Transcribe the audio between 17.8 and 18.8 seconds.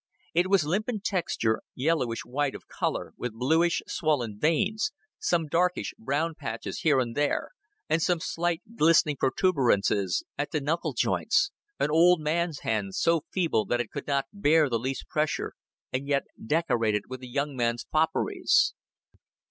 fopperies.